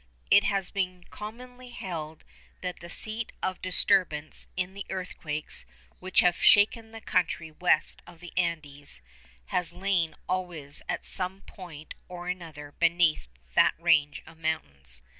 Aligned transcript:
It 0.31 0.45
has 0.45 0.71
been 0.71 1.03
commonly 1.11 1.69
held 1.69 2.23
that 2.61 2.79
the 2.79 2.89
seat 2.89 3.33
of 3.43 3.61
disturbance 3.61 4.47
in 4.57 4.73
the 4.73 4.87
earthquakes 4.89 5.63
which 5.99 6.21
have 6.21 6.37
shaken 6.41 6.91
the 6.91 7.01
country 7.01 7.51
west 7.51 8.01
of 8.07 8.19
the 8.19 8.33
Andes 8.35 8.99
has 9.53 9.71
lain 9.73 10.15
always 10.27 10.81
at 10.89 11.05
some 11.05 11.41
point 11.41 11.93
or 12.09 12.31
other 12.31 12.71
beneath 12.79 13.27
that 13.53 13.75
range 13.77 14.23
of 14.25 14.39
mountains. 14.39 15.03